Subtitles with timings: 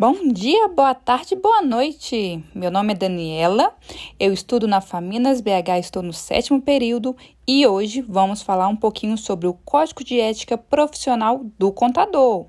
[0.00, 2.44] Bom dia, boa tarde, boa noite.
[2.54, 3.74] Meu nome é Daniela,
[4.16, 9.18] eu estudo na Faminas BH, estou no sétimo período e hoje vamos falar um pouquinho
[9.18, 12.46] sobre o Código de Ética Profissional do Contador.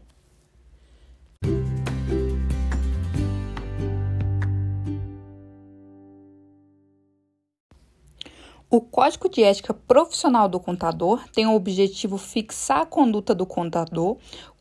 [8.71, 14.17] O Código de Ética Profissional do Contador tem o objetivo fixar a conduta do contador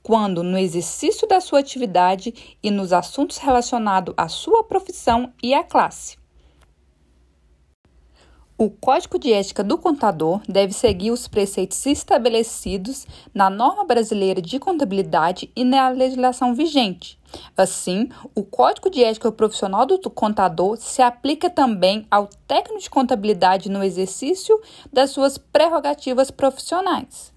[0.08, 5.62] quando, no exercício da sua atividade e nos assuntos relacionados à sua profissão e à
[5.62, 6.16] classe.
[8.56, 14.58] O Código de Ética do Contador deve seguir os preceitos estabelecidos na norma brasileira de
[14.58, 17.20] contabilidade e na legislação vigente.
[17.54, 23.70] Assim, o Código de Ética Profissional do Contador se aplica também ao técnico de contabilidade
[23.70, 24.58] no exercício
[24.90, 27.36] das suas prerrogativas profissionais.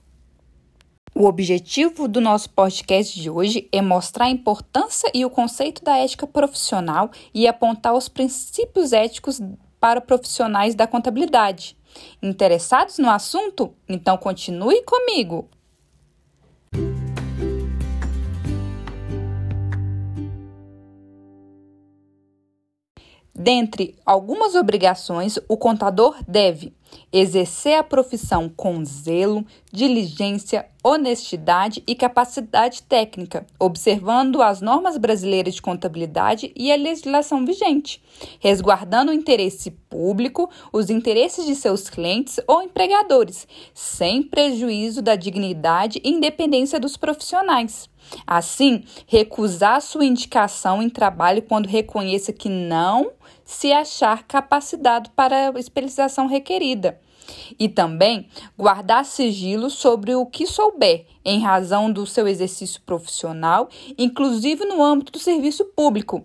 [1.13, 5.97] O objetivo do nosso podcast de hoje é mostrar a importância e o conceito da
[5.97, 9.41] ética profissional e apontar os princípios éticos
[9.77, 11.77] para profissionais da contabilidade.
[12.23, 13.75] Interessados no assunto?
[13.89, 15.49] Então continue comigo!
[23.35, 26.73] Dentre algumas obrigações, o contador deve
[27.11, 35.61] exercer a profissão com zelo, diligência, honestidade e capacidade técnica, observando as normas brasileiras de
[35.61, 38.01] contabilidade e a legislação vigente,
[38.39, 46.01] resguardando o interesse público, os interesses de seus clientes ou empregadores, sem prejuízo da dignidade
[46.03, 47.89] e independência dos profissionais.
[48.25, 53.11] Assim, recusar sua indicação em trabalho quando reconheça que não
[53.51, 56.99] se achar capacitado para a especialização requerida.
[57.59, 64.65] E também guardar sigilo sobre o que souber, em razão do seu exercício profissional, inclusive
[64.65, 66.23] no âmbito do serviço público.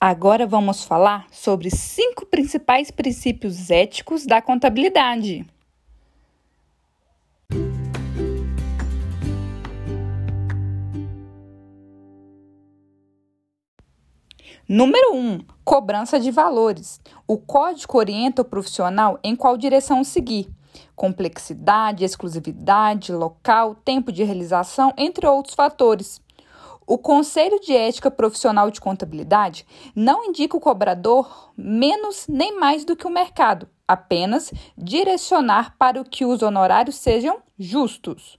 [0.00, 5.46] Agora vamos falar sobre cinco principais princípios éticos da contabilidade.
[14.74, 15.18] Número 1.
[15.18, 16.98] Um, cobrança de valores.
[17.28, 20.48] O código orienta o profissional em qual direção seguir.
[20.96, 26.22] Complexidade, exclusividade, local, tempo de realização, entre outros fatores.
[26.86, 32.96] O Conselho de Ética Profissional de Contabilidade não indica o cobrador menos nem mais do
[32.96, 38.38] que o mercado, apenas direcionar para que os honorários sejam justos.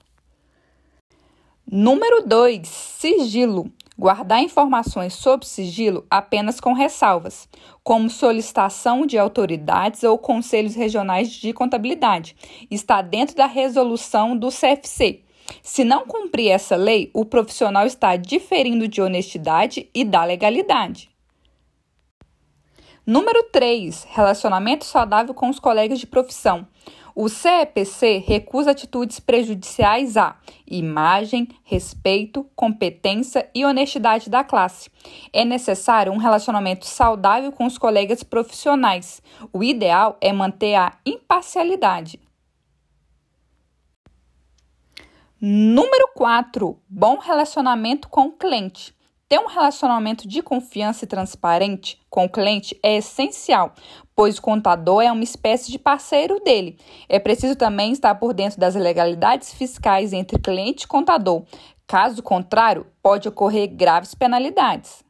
[1.72, 2.68] Número 2.
[2.68, 3.72] Sigilo.
[3.98, 7.48] Guardar informações sob sigilo apenas com ressalvas,
[7.84, 12.36] como solicitação de autoridades ou conselhos regionais de contabilidade.
[12.72, 15.22] Está dentro da resolução do CFC.
[15.62, 21.12] Se não cumprir essa lei, o profissional está diferindo de honestidade e da legalidade.
[23.06, 24.08] Número 3.
[24.10, 26.66] Relacionamento saudável com os colegas de profissão.
[27.16, 30.36] O CEPC recusa atitudes prejudiciais à
[30.66, 34.90] imagem, respeito, competência e honestidade da classe.
[35.32, 39.22] É necessário um relacionamento saudável com os colegas profissionais.
[39.52, 42.20] O ideal é manter a imparcialidade.
[45.40, 46.80] Número 4.
[46.90, 48.96] Bom relacionamento com o cliente.
[49.28, 53.74] Ter um relacionamento de confiança e transparente com o cliente é essencial,
[54.16, 56.78] pois o contador é uma espécie de parceiro dele.
[57.10, 61.44] É preciso também estar por dentro das legalidades fiscais entre cliente e contador.
[61.88, 65.04] Caso contrário, pode ocorrer graves penalidades.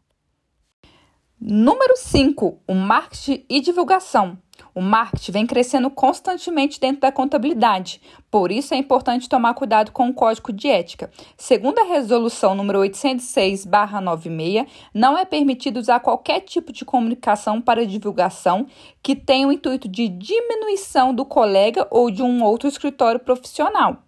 [1.39, 2.61] Número 5.
[2.67, 4.37] O marketing e divulgação.
[4.75, 8.01] O marketing vem crescendo constantemente dentro da contabilidade,
[8.31, 11.11] por isso é importante tomar cuidado com o código de ética.
[11.37, 18.65] Segundo a resolução número 806/96, não é permitido usar qualquer tipo de comunicação para divulgação
[19.01, 24.02] que tenha o intuito de diminuição do colega ou de um outro escritório profissional.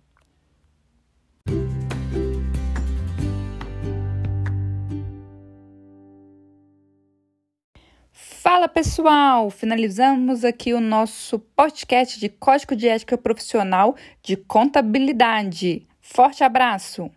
[8.65, 9.51] Fala pessoal!
[9.51, 15.85] Finalizamos aqui o nosso podcast de Código de Ética Profissional de Contabilidade.
[16.01, 17.11] Forte abraço!